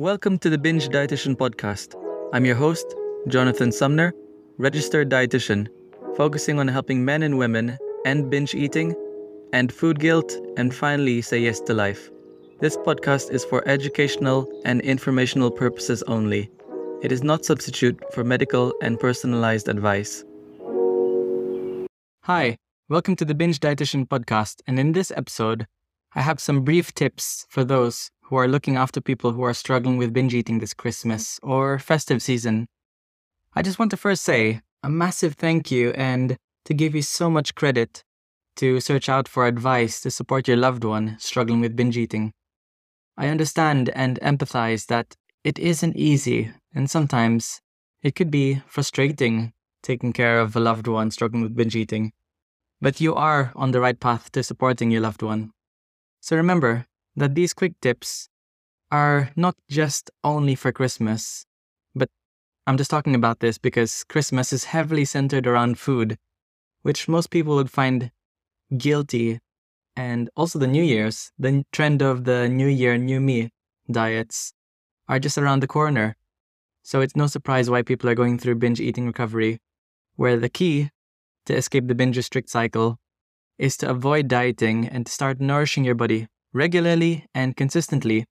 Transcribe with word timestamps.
Welcome 0.00 0.38
to 0.38 0.48
the 0.48 0.58
Binge 0.58 0.90
Dietitian 0.90 1.34
Podcast. 1.34 1.96
I'm 2.32 2.44
your 2.44 2.54
host, 2.54 2.94
Jonathan 3.26 3.72
Sumner, 3.72 4.14
registered 4.56 5.10
dietitian, 5.10 5.66
focusing 6.16 6.60
on 6.60 6.68
helping 6.68 7.04
men 7.04 7.24
and 7.24 7.36
women 7.36 7.76
end 8.06 8.30
binge 8.30 8.54
eating, 8.54 8.94
end 9.52 9.72
food 9.72 9.98
guilt, 9.98 10.36
and 10.56 10.72
finally 10.72 11.20
say 11.20 11.40
yes 11.40 11.58
to 11.62 11.74
life. 11.74 12.12
This 12.60 12.76
podcast 12.76 13.32
is 13.32 13.44
for 13.44 13.66
educational 13.66 14.48
and 14.64 14.80
informational 14.82 15.50
purposes 15.50 16.04
only. 16.04 16.48
It 17.02 17.10
is 17.10 17.24
not 17.24 17.44
substitute 17.44 18.00
for 18.14 18.22
medical 18.22 18.72
and 18.80 19.00
personalized 19.00 19.68
advice. 19.68 20.24
Hi, 22.22 22.56
welcome 22.88 23.16
to 23.16 23.24
the 23.24 23.34
Binge 23.34 23.58
Dietitian 23.58 24.06
Podcast, 24.06 24.60
and 24.68 24.78
in 24.78 24.92
this 24.92 25.10
episode, 25.10 25.66
I 26.14 26.22
have 26.22 26.40
some 26.40 26.62
brief 26.62 26.94
tips 26.94 27.46
for 27.48 27.64
those 27.64 28.10
who 28.22 28.36
are 28.36 28.48
looking 28.48 28.76
after 28.76 29.00
people 29.00 29.32
who 29.32 29.42
are 29.42 29.54
struggling 29.54 29.96
with 29.96 30.12
binge 30.12 30.34
eating 30.34 30.58
this 30.58 30.74
Christmas 30.74 31.38
or 31.42 31.78
festive 31.78 32.22
season. 32.22 32.66
I 33.54 33.62
just 33.62 33.78
want 33.78 33.90
to 33.90 33.96
first 33.96 34.22
say 34.22 34.60
a 34.82 34.88
massive 34.88 35.34
thank 35.34 35.70
you 35.70 35.90
and 35.90 36.36
to 36.64 36.74
give 36.74 36.94
you 36.94 37.02
so 37.02 37.30
much 37.30 37.54
credit 37.54 38.04
to 38.56 38.80
search 38.80 39.08
out 39.08 39.28
for 39.28 39.46
advice 39.46 40.00
to 40.00 40.10
support 40.10 40.48
your 40.48 40.56
loved 40.56 40.84
one 40.84 41.16
struggling 41.18 41.60
with 41.60 41.76
binge 41.76 41.96
eating. 41.96 42.32
I 43.16 43.28
understand 43.28 43.90
and 43.90 44.18
empathize 44.20 44.86
that 44.86 45.16
it 45.44 45.58
isn't 45.58 45.96
easy, 45.96 46.50
and 46.74 46.90
sometimes 46.90 47.60
it 48.02 48.14
could 48.14 48.30
be 48.30 48.62
frustrating 48.66 49.52
taking 49.82 50.12
care 50.12 50.40
of 50.40 50.56
a 50.56 50.60
loved 50.60 50.86
one 50.86 51.10
struggling 51.10 51.42
with 51.42 51.54
binge 51.56 51.76
eating. 51.76 52.12
But 52.80 53.00
you 53.00 53.14
are 53.14 53.52
on 53.56 53.70
the 53.70 53.80
right 53.80 53.98
path 53.98 54.30
to 54.32 54.42
supporting 54.42 54.90
your 54.90 55.00
loved 55.00 55.22
one. 55.22 55.52
So 56.28 56.36
remember, 56.36 56.84
that 57.16 57.34
these 57.34 57.54
quick 57.54 57.80
tips 57.80 58.28
are 58.90 59.30
not 59.34 59.56
just 59.70 60.10
only 60.22 60.54
for 60.56 60.72
Christmas, 60.72 61.46
but 61.94 62.10
I'm 62.66 62.76
just 62.76 62.90
talking 62.90 63.14
about 63.14 63.40
this 63.40 63.56
because 63.56 64.04
Christmas 64.04 64.52
is 64.52 64.64
heavily 64.64 65.06
centered 65.06 65.46
around 65.46 65.78
food, 65.78 66.18
which 66.82 67.08
most 67.08 67.30
people 67.30 67.54
would 67.54 67.70
find 67.70 68.10
guilty. 68.76 69.40
And 69.96 70.28
also 70.36 70.58
the 70.58 70.66
New 70.66 70.82
Year's, 70.82 71.32
the 71.38 71.64
trend 71.72 72.02
of 72.02 72.24
the 72.24 72.46
New 72.46 72.68
Year, 72.68 72.98
New 72.98 73.20
Me 73.22 73.48
diets 73.90 74.52
are 75.08 75.18
just 75.18 75.38
around 75.38 75.60
the 75.60 75.66
corner. 75.66 76.14
So 76.82 77.00
it's 77.00 77.16
no 77.16 77.26
surprise 77.26 77.70
why 77.70 77.80
people 77.80 78.10
are 78.10 78.14
going 78.14 78.38
through 78.38 78.56
binge 78.56 78.82
eating 78.82 79.06
recovery, 79.06 79.60
where 80.16 80.36
the 80.36 80.50
key 80.50 80.90
to 81.46 81.56
escape 81.56 81.88
the 81.88 81.94
binge 81.94 82.18
restrict 82.18 82.50
cycle 82.50 82.98
is 83.58 83.76
to 83.78 83.90
avoid 83.90 84.28
dieting 84.28 84.86
and 84.86 85.08
start 85.08 85.40
nourishing 85.40 85.84
your 85.84 85.94
body 85.94 86.28
regularly 86.52 87.26
and 87.34 87.56
consistently 87.56 88.24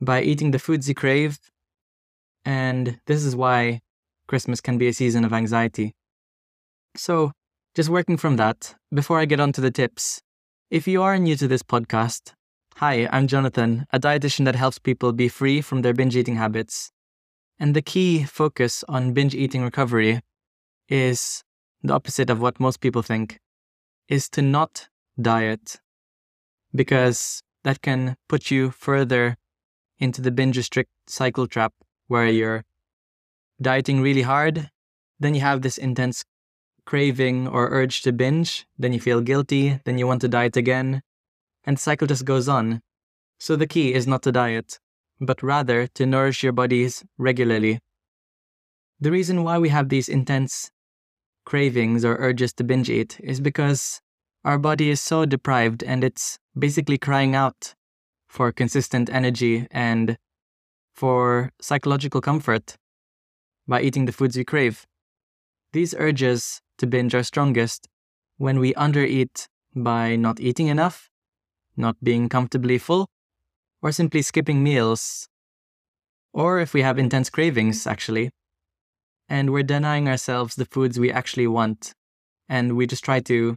by 0.00 0.22
eating 0.22 0.50
the 0.50 0.58
foods 0.58 0.88
you 0.88 0.94
crave. 0.94 1.38
And 2.44 2.98
this 3.06 3.24
is 3.24 3.36
why 3.36 3.80
Christmas 4.26 4.60
can 4.60 4.78
be 4.78 4.88
a 4.88 4.92
season 4.92 5.24
of 5.24 5.32
anxiety. 5.32 5.92
So, 6.96 7.32
just 7.74 7.88
working 7.88 8.16
from 8.16 8.36
that, 8.36 8.74
before 8.92 9.20
I 9.20 9.26
get 9.26 9.40
on 9.40 9.52
to 9.52 9.60
the 9.60 9.70
tips, 9.70 10.20
if 10.70 10.88
you 10.88 11.02
are 11.02 11.18
new 11.18 11.36
to 11.36 11.46
this 11.46 11.62
podcast, 11.62 12.32
hi, 12.76 13.08
I'm 13.12 13.26
Jonathan, 13.26 13.86
a 13.92 14.00
dietitian 14.00 14.44
that 14.46 14.56
helps 14.56 14.78
people 14.78 15.12
be 15.12 15.28
free 15.28 15.60
from 15.60 15.82
their 15.82 15.94
binge 15.94 16.16
eating 16.16 16.36
habits. 16.36 16.90
And 17.58 17.76
the 17.76 17.82
key 17.82 18.24
focus 18.24 18.82
on 18.88 19.12
binge 19.12 19.34
eating 19.34 19.62
recovery 19.62 20.20
is 20.88 21.44
the 21.82 21.92
opposite 21.92 22.30
of 22.30 22.40
what 22.40 22.58
most 22.58 22.80
people 22.80 23.02
think 23.02 23.38
is 24.10 24.28
to 24.28 24.42
not 24.42 24.88
diet 25.18 25.80
because 26.74 27.42
that 27.62 27.80
can 27.80 28.16
put 28.28 28.50
you 28.50 28.70
further 28.70 29.36
into 29.98 30.20
the 30.20 30.32
binge 30.32 30.56
restrict 30.56 30.90
cycle 31.06 31.46
trap 31.46 31.72
where 32.08 32.26
you're 32.26 32.64
dieting 33.62 34.00
really 34.00 34.22
hard, 34.22 34.70
then 35.20 35.34
you 35.34 35.40
have 35.40 35.62
this 35.62 35.78
intense 35.78 36.24
craving 36.86 37.46
or 37.46 37.68
urge 37.68 38.02
to 38.02 38.12
binge, 38.12 38.66
then 38.76 38.92
you 38.92 38.98
feel 38.98 39.20
guilty, 39.20 39.78
then 39.84 39.96
you 39.96 40.06
want 40.06 40.20
to 40.22 40.28
diet 40.28 40.56
again, 40.56 41.02
and 41.64 41.76
the 41.76 41.80
cycle 41.80 42.08
just 42.08 42.24
goes 42.24 42.48
on. 42.48 42.82
So 43.38 43.54
the 43.54 43.66
key 43.66 43.94
is 43.94 44.06
not 44.06 44.22
to 44.24 44.32
diet, 44.32 44.80
but 45.20 45.42
rather 45.42 45.86
to 45.86 46.06
nourish 46.06 46.42
your 46.42 46.52
bodies 46.52 47.04
regularly. 47.16 47.78
The 48.98 49.12
reason 49.12 49.44
why 49.44 49.58
we 49.58 49.68
have 49.68 49.88
these 49.88 50.08
intense 50.08 50.72
cravings 51.50 52.04
or 52.04 52.14
urges 52.20 52.52
to 52.52 52.62
binge 52.62 52.88
eat 52.88 53.18
is 53.24 53.40
because 53.40 54.00
our 54.44 54.56
body 54.56 54.88
is 54.88 55.00
so 55.00 55.26
deprived 55.26 55.82
and 55.82 56.04
it's 56.04 56.38
basically 56.56 56.96
crying 56.96 57.34
out 57.34 57.74
for 58.28 58.52
consistent 58.52 59.10
energy 59.10 59.66
and 59.72 60.16
for 60.94 61.50
psychological 61.60 62.20
comfort 62.20 62.76
by 63.66 63.82
eating 63.82 64.04
the 64.04 64.12
foods 64.12 64.36
we 64.36 64.44
crave. 64.44 64.86
These 65.72 65.92
urges 65.98 66.60
to 66.78 66.86
binge 66.86 67.16
are 67.16 67.24
strongest 67.24 67.88
when 68.36 68.60
we 68.60 68.72
undereat 68.74 69.48
by 69.74 70.14
not 70.14 70.38
eating 70.38 70.68
enough, 70.68 71.10
not 71.76 71.96
being 72.00 72.28
comfortably 72.28 72.78
full, 72.78 73.08
or 73.82 73.90
simply 73.90 74.22
skipping 74.22 74.62
meals, 74.62 75.28
or 76.32 76.60
if 76.60 76.74
we 76.74 76.82
have 76.82 76.96
intense 76.96 77.28
cravings, 77.28 77.88
actually, 77.88 78.30
and 79.30 79.50
we're 79.50 79.62
denying 79.62 80.08
ourselves 80.08 80.56
the 80.56 80.64
foods 80.64 80.98
we 80.98 81.12
actually 81.12 81.46
want, 81.46 81.94
and 82.48 82.76
we 82.76 82.86
just 82.86 83.04
try 83.04 83.20
to 83.20 83.56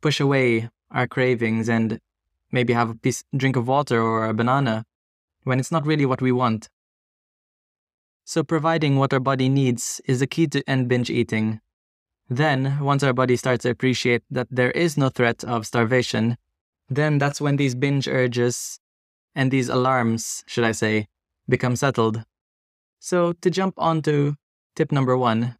push 0.00 0.20
away 0.20 0.70
our 0.92 1.08
cravings 1.08 1.68
and 1.68 1.98
maybe 2.52 2.72
have 2.72 2.88
a 2.88 2.94
piece 2.94 3.24
drink 3.36 3.56
of 3.56 3.66
water 3.66 4.00
or 4.00 4.26
a 4.26 4.32
banana 4.32 4.84
when 5.42 5.58
it's 5.58 5.72
not 5.72 5.84
really 5.84 6.06
what 6.06 6.22
we 6.22 6.30
want. 6.30 6.68
So 8.24 8.44
providing 8.44 8.96
what 8.96 9.12
our 9.12 9.20
body 9.20 9.48
needs 9.48 10.00
is 10.06 10.20
the 10.20 10.26
key 10.26 10.46
to 10.48 10.62
end 10.70 10.88
binge 10.88 11.10
eating. 11.10 11.60
Then, 12.30 12.78
once 12.80 13.02
our 13.02 13.14
body 13.14 13.36
starts 13.36 13.62
to 13.62 13.70
appreciate 13.70 14.22
that 14.30 14.48
there 14.50 14.70
is 14.72 14.96
no 14.96 15.08
threat 15.08 15.42
of 15.44 15.66
starvation, 15.66 16.36
then 16.88 17.18
that's 17.18 17.40
when 17.40 17.56
these 17.56 17.74
binge 17.74 18.06
urges 18.06 18.78
and 19.34 19.50
these 19.50 19.68
alarms, 19.68 20.44
should 20.46 20.64
I 20.64 20.72
say, 20.72 21.08
become 21.48 21.74
settled. 21.74 22.24
So, 23.00 23.32
to 23.32 23.50
jump 23.50 23.74
on 23.78 24.02
to 24.02 24.36
tip 24.78 24.92
number 24.92 25.16
one, 25.16 25.56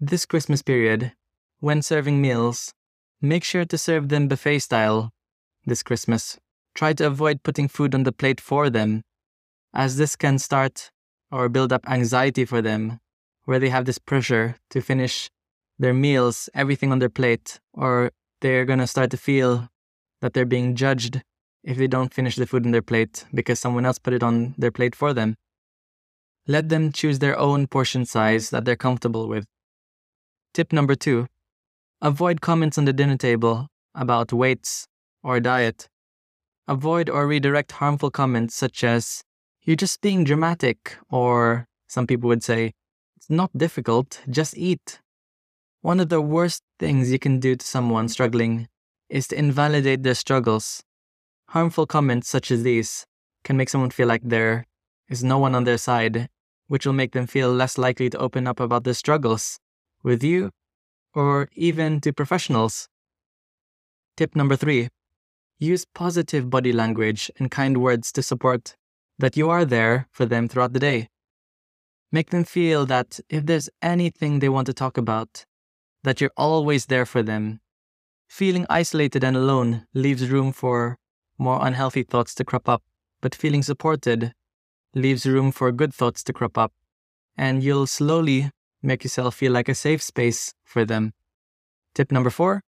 this 0.00 0.24
Christmas 0.24 0.62
period, 0.62 1.12
when 1.60 1.82
serving 1.82 2.22
meals, 2.22 2.72
Make 3.20 3.42
sure 3.42 3.64
to 3.64 3.76
serve 3.76 4.10
them 4.10 4.28
buffet 4.28 4.60
style 4.60 5.10
this 5.66 5.82
Christmas. 5.82 6.38
Try 6.76 6.92
to 6.94 7.06
avoid 7.08 7.42
putting 7.42 7.66
food 7.66 7.92
on 7.92 8.04
the 8.04 8.12
plate 8.12 8.40
for 8.40 8.70
them, 8.70 9.02
as 9.74 9.96
this 9.96 10.14
can 10.14 10.38
start 10.38 10.92
or 11.32 11.48
build 11.48 11.72
up 11.72 11.84
anxiety 11.90 12.44
for 12.44 12.62
them, 12.62 13.00
where 13.44 13.58
they 13.58 13.70
have 13.70 13.86
this 13.86 13.98
pressure 13.98 14.54
to 14.70 14.80
finish 14.80 15.28
their 15.80 15.92
meals, 15.92 16.48
everything 16.54 16.92
on 16.92 17.00
their 17.00 17.08
plate, 17.08 17.58
or 17.72 18.12
they're 18.40 18.64
gonna 18.64 18.86
start 18.86 19.10
to 19.10 19.16
feel 19.16 19.68
that 20.20 20.32
they're 20.32 20.46
being 20.46 20.76
judged 20.76 21.22
if 21.64 21.76
they 21.76 21.88
don't 21.88 22.14
finish 22.14 22.36
the 22.36 22.46
food 22.46 22.64
on 22.64 22.70
their 22.70 22.82
plate 22.82 23.24
because 23.34 23.58
someone 23.58 23.84
else 23.84 23.98
put 23.98 24.14
it 24.14 24.22
on 24.22 24.54
their 24.56 24.70
plate 24.70 24.94
for 24.94 25.12
them. 25.12 25.34
Let 26.50 26.70
them 26.70 26.92
choose 26.92 27.18
their 27.18 27.38
own 27.38 27.66
portion 27.66 28.06
size 28.06 28.48
that 28.50 28.64
they're 28.64 28.74
comfortable 28.74 29.28
with. 29.28 29.44
Tip 30.54 30.72
number 30.72 30.94
two 30.94 31.26
Avoid 32.00 32.40
comments 32.40 32.78
on 32.78 32.86
the 32.86 32.92
dinner 32.94 33.18
table 33.18 33.68
about 33.94 34.32
weights 34.32 34.86
or 35.22 35.40
diet. 35.40 35.88
Avoid 36.66 37.10
or 37.10 37.26
redirect 37.26 37.72
harmful 37.72 38.10
comments 38.10 38.54
such 38.54 38.82
as, 38.82 39.22
you're 39.62 39.76
just 39.76 40.00
being 40.00 40.24
dramatic, 40.24 40.96
or 41.10 41.66
some 41.86 42.06
people 42.06 42.28
would 42.28 42.42
say, 42.42 42.72
it's 43.16 43.28
not 43.28 43.50
difficult, 43.54 44.22
just 44.30 44.56
eat. 44.56 45.00
One 45.82 46.00
of 46.00 46.08
the 46.08 46.22
worst 46.22 46.62
things 46.78 47.12
you 47.12 47.18
can 47.18 47.40
do 47.40 47.56
to 47.56 47.66
someone 47.66 48.08
struggling 48.08 48.68
is 49.10 49.28
to 49.28 49.38
invalidate 49.38 50.02
their 50.02 50.14
struggles. 50.14 50.82
Harmful 51.48 51.86
comments 51.86 52.28
such 52.28 52.50
as 52.50 52.62
these 52.62 53.04
can 53.44 53.58
make 53.58 53.68
someone 53.68 53.90
feel 53.90 54.08
like 54.08 54.22
there 54.24 54.64
is 55.10 55.22
no 55.22 55.38
one 55.38 55.54
on 55.54 55.64
their 55.64 55.78
side, 55.78 56.28
which 56.68 56.86
will 56.86 56.92
make 56.92 57.12
them 57.12 57.26
feel 57.26 57.52
less 57.52 57.76
likely 57.76 58.08
to 58.10 58.18
open 58.18 58.46
up 58.46 58.60
about 58.60 58.84
their 58.84 58.94
struggles 58.94 59.58
with 60.02 60.22
you 60.22 60.50
or 61.14 61.48
even 61.54 62.00
to 62.00 62.12
professionals. 62.12 62.88
Tip 64.16 64.36
number 64.36 64.56
three 64.56 64.88
use 65.58 65.84
positive 65.84 66.48
body 66.48 66.72
language 66.72 67.30
and 67.38 67.50
kind 67.50 67.78
words 67.78 68.12
to 68.12 68.22
support 68.22 68.76
that 69.18 69.36
you 69.36 69.50
are 69.50 69.64
there 69.64 70.06
for 70.12 70.24
them 70.24 70.48
throughout 70.48 70.72
the 70.72 70.78
day. 70.78 71.08
Make 72.12 72.30
them 72.30 72.44
feel 72.44 72.86
that 72.86 73.18
if 73.28 73.44
there's 73.46 73.68
anything 73.82 74.38
they 74.38 74.48
want 74.48 74.66
to 74.66 74.72
talk 74.72 74.96
about, 74.96 75.44
that 76.04 76.20
you're 76.20 76.30
always 76.36 76.86
there 76.86 77.04
for 77.04 77.22
them. 77.22 77.60
Feeling 78.28 78.66
isolated 78.70 79.24
and 79.24 79.36
alone 79.36 79.86
leaves 79.94 80.30
room 80.30 80.52
for 80.52 80.96
more 81.38 81.58
unhealthy 81.66 82.02
thoughts 82.02 82.34
to 82.36 82.44
crop 82.44 82.68
up, 82.68 82.82
but 83.20 83.34
feeling 83.34 83.62
supported 83.62 84.32
leaves 84.94 85.26
room 85.26 85.52
for 85.52 85.70
good 85.72 85.92
thoughts 85.94 86.22
to 86.24 86.32
crop 86.32 86.58
up, 86.58 86.72
and 87.36 87.62
you'll 87.62 87.86
slowly 87.86 88.50
make 88.82 89.04
yourself 89.04 89.34
feel 89.34 89.52
like 89.52 89.68
a 89.68 89.74
safe 89.74 90.02
space 90.02 90.54
for 90.64 90.84
them. 90.84 91.12
Tip 91.94 92.12
number 92.12 92.30
four 92.30 92.62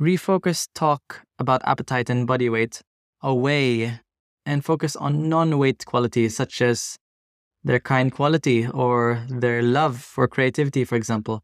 refocus 0.00 0.68
talk 0.74 1.22
about 1.38 1.62
appetite 1.64 2.10
and 2.10 2.26
body 2.26 2.48
weight 2.48 2.82
away 3.22 4.00
and 4.44 4.64
focus 4.64 4.96
on 4.96 5.28
non 5.28 5.58
weight 5.58 5.84
qualities 5.86 6.36
such 6.36 6.60
as 6.60 6.96
their 7.62 7.80
kind 7.80 8.12
quality 8.12 8.66
or 8.66 9.24
their 9.28 9.62
love 9.62 10.00
for 10.00 10.28
creativity, 10.28 10.84
for 10.84 10.96
example. 10.96 11.42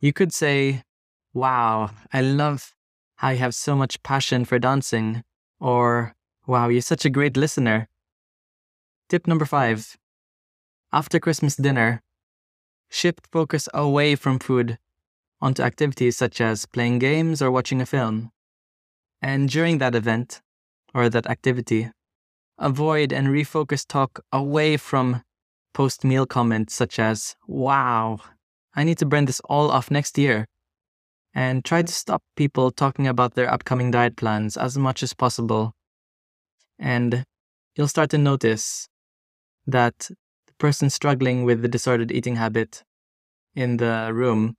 You 0.00 0.12
could 0.12 0.32
say, 0.32 0.82
Wow, 1.32 1.90
I 2.12 2.20
love 2.20 2.74
how 3.16 3.30
you 3.30 3.38
have 3.38 3.54
so 3.54 3.76
much 3.76 4.02
passion 4.02 4.44
for 4.44 4.58
dancing, 4.58 5.22
or 5.60 6.14
Wow, 6.46 6.68
you're 6.68 6.82
such 6.82 7.04
a 7.04 7.10
great 7.10 7.36
listener. 7.36 7.88
Tip 9.12 9.26
number 9.26 9.44
five 9.44 9.98
after 10.90 11.20
Christmas 11.20 11.56
dinner, 11.56 12.00
shift 12.88 13.28
focus 13.30 13.68
away 13.74 14.14
from 14.14 14.38
food 14.38 14.78
onto 15.38 15.62
activities 15.62 16.16
such 16.16 16.40
as 16.40 16.64
playing 16.64 16.98
games 16.98 17.42
or 17.42 17.50
watching 17.50 17.82
a 17.82 17.84
film. 17.84 18.30
And 19.20 19.50
during 19.50 19.76
that 19.76 19.94
event 19.94 20.40
or 20.94 21.10
that 21.10 21.26
activity, 21.26 21.90
avoid 22.56 23.12
and 23.12 23.28
refocus 23.28 23.86
talk 23.86 24.18
away 24.32 24.78
from 24.78 25.22
post 25.74 26.04
meal 26.04 26.24
comments 26.24 26.74
such 26.74 26.98
as, 26.98 27.36
wow, 27.46 28.18
I 28.74 28.82
need 28.82 28.96
to 28.96 29.04
burn 29.04 29.26
this 29.26 29.40
all 29.40 29.70
off 29.70 29.90
next 29.90 30.16
year. 30.16 30.46
And 31.34 31.66
try 31.66 31.82
to 31.82 31.92
stop 31.92 32.22
people 32.34 32.70
talking 32.70 33.06
about 33.06 33.34
their 33.34 33.52
upcoming 33.52 33.90
diet 33.90 34.16
plans 34.16 34.56
as 34.56 34.78
much 34.78 35.02
as 35.02 35.12
possible. 35.12 35.74
And 36.78 37.26
you'll 37.76 37.88
start 37.88 38.08
to 38.12 38.16
notice 38.16 38.88
that 39.66 40.10
the 40.46 40.54
person 40.58 40.90
struggling 40.90 41.44
with 41.44 41.62
the 41.62 41.68
disordered 41.68 42.12
eating 42.12 42.36
habit 42.36 42.82
in 43.54 43.76
the 43.76 44.10
room 44.12 44.54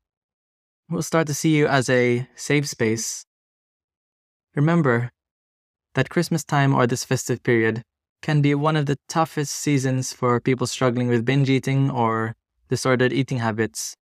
will 0.90 1.02
start 1.02 1.28
to 1.28 1.34
see 1.34 1.56
you 1.56 1.68
as 1.68 1.90
a 1.90 2.28
safe 2.36 2.68
space. 2.68 3.26
Remember 4.56 5.12
that 5.96 6.10
Christmas 6.10 6.44
time 6.44 6.74
or 6.74 6.88
this 6.88 7.04
festive 7.04 7.44
period 7.44 7.84
can 8.22 8.42
be 8.42 8.56
one 8.56 8.76
of 8.76 8.86
the 8.86 8.98
toughest 9.10 9.54
seasons 9.54 10.14
for 10.14 10.40
people 10.40 10.68
struggling 10.68 11.08
with 11.08 11.26
binge 11.26 11.50
eating 11.50 11.90
or 11.90 12.36
disordered 12.70 13.12
eating 13.12 13.40
habits. 13.40 13.96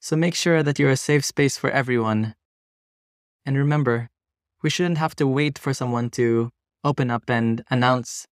So 0.00 0.16
make 0.16 0.34
sure 0.34 0.62
that 0.62 0.78
you're 0.78 0.90
a 0.90 0.96
safe 0.96 1.24
space 1.24 1.56
for 1.56 1.70
everyone. 1.70 2.34
And 3.46 3.56
remember, 3.56 4.08
we 4.62 4.70
shouldn't 4.70 4.98
have 4.98 5.14
to 5.16 5.26
wait 5.26 5.58
for 5.58 5.72
someone 5.72 6.10
to 6.10 6.50
open 6.82 7.10
up 7.10 7.28
and 7.28 7.62
announce 7.70 8.26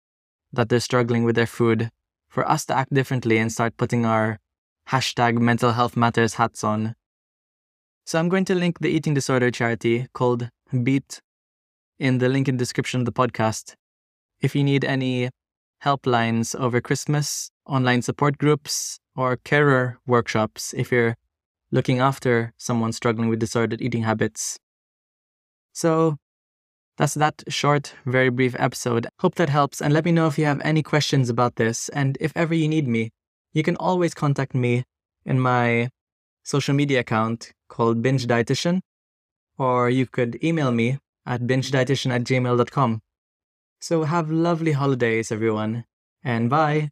that 0.52 0.68
they're 0.68 0.80
struggling 0.80 1.24
with 1.24 1.36
their 1.36 1.46
food 1.46 1.90
for 2.36 2.46
us 2.46 2.66
to 2.66 2.76
act 2.76 2.92
differently 2.92 3.38
and 3.38 3.50
start 3.50 3.78
putting 3.78 4.04
our 4.04 4.38
hashtag 4.90 5.38
mental 5.38 5.72
health 5.72 5.96
matters 5.96 6.34
hats 6.34 6.62
on. 6.62 6.94
So 8.04 8.18
I'm 8.18 8.28
going 8.28 8.44
to 8.44 8.54
link 8.54 8.78
the 8.78 8.90
eating 8.90 9.14
disorder 9.14 9.50
charity 9.50 10.06
called 10.12 10.50
Beat 10.82 11.22
in 11.98 12.18
the 12.18 12.28
link 12.28 12.46
in 12.46 12.58
the 12.58 12.58
description 12.58 13.00
of 13.00 13.06
the 13.06 13.12
podcast 13.20 13.72
if 14.42 14.54
you 14.54 14.62
need 14.62 14.84
any 14.84 15.30
helplines 15.82 16.54
over 16.60 16.78
Christmas, 16.82 17.50
online 17.64 18.02
support 18.02 18.36
groups, 18.36 18.98
or 19.16 19.38
carer 19.38 19.98
workshops 20.06 20.74
if 20.76 20.92
you're 20.92 21.16
looking 21.70 22.00
after 22.00 22.52
someone 22.58 22.92
struggling 22.92 23.30
with 23.30 23.38
disordered 23.38 23.80
eating 23.80 24.02
habits. 24.02 24.58
So 25.72 26.18
that's 26.96 27.14
that 27.14 27.42
short, 27.48 27.94
very 28.06 28.30
brief 28.30 28.56
episode. 28.58 29.06
Hope 29.20 29.34
that 29.36 29.48
helps, 29.48 29.82
and 29.82 29.92
let 29.92 30.04
me 30.04 30.12
know 30.12 30.26
if 30.26 30.38
you 30.38 30.46
have 30.46 30.60
any 30.62 30.82
questions 30.82 31.28
about 31.28 31.56
this. 31.56 31.88
And 31.90 32.16
if 32.20 32.32
ever 32.34 32.54
you 32.54 32.68
need 32.68 32.88
me, 32.88 33.10
you 33.52 33.62
can 33.62 33.76
always 33.76 34.14
contact 34.14 34.54
me 34.54 34.84
in 35.24 35.40
my 35.40 35.90
social 36.42 36.74
media 36.74 37.00
account 37.00 37.52
called 37.68 38.02
Binge 38.02 38.26
Dietitian, 38.26 38.80
or 39.58 39.90
you 39.90 40.06
could 40.06 40.42
email 40.42 40.72
me 40.72 40.98
at 41.26 41.42
bingedietitian 41.42 42.12
at 42.12 42.24
gmail.com. 42.24 43.00
So 43.80 44.04
have 44.04 44.30
lovely 44.30 44.72
holidays, 44.72 45.30
everyone, 45.30 45.84
and 46.24 46.48
bye. 46.48 46.90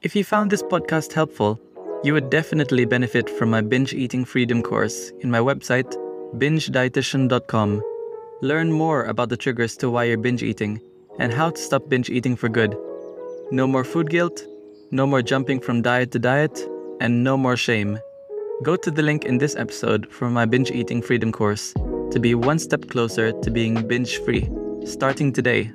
If 0.00 0.16
you 0.16 0.24
found 0.24 0.50
this 0.50 0.62
podcast 0.62 1.12
helpful, 1.12 1.60
you 2.02 2.14
would 2.14 2.30
definitely 2.30 2.84
benefit 2.84 3.30
from 3.30 3.50
my 3.50 3.60
binge 3.60 3.94
eating 3.94 4.24
freedom 4.24 4.62
course 4.62 5.12
in 5.20 5.30
my 5.30 5.38
website, 5.38 5.94
bingedietitian.com. 6.36 7.91
Learn 8.42 8.72
more 8.72 9.04
about 9.04 9.28
the 9.28 9.36
triggers 9.36 9.76
to 9.76 9.88
why 9.88 10.02
you're 10.02 10.18
binge 10.18 10.42
eating 10.42 10.80
and 11.20 11.32
how 11.32 11.50
to 11.50 11.60
stop 11.60 11.88
binge 11.88 12.10
eating 12.10 12.34
for 12.34 12.48
good. 12.48 12.76
No 13.52 13.68
more 13.68 13.84
food 13.84 14.10
guilt, 14.10 14.44
no 14.90 15.06
more 15.06 15.22
jumping 15.22 15.60
from 15.60 15.80
diet 15.80 16.10
to 16.10 16.18
diet, 16.18 16.68
and 17.00 17.22
no 17.22 17.36
more 17.36 17.56
shame. 17.56 18.00
Go 18.64 18.74
to 18.74 18.90
the 18.90 19.02
link 19.02 19.24
in 19.24 19.38
this 19.38 19.54
episode 19.54 20.10
for 20.10 20.28
my 20.28 20.44
binge 20.44 20.72
eating 20.72 21.00
freedom 21.00 21.30
course 21.30 21.72
to 22.10 22.18
be 22.18 22.34
one 22.34 22.58
step 22.58 22.88
closer 22.88 23.30
to 23.30 23.50
being 23.50 23.86
binge 23.86 24.18
free 24.18 24.50
starting 24.84 25.32
today 25.32 25.70